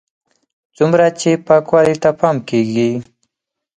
[0.75, 2.91] څومره چې پاکوالي ته پام کېږي.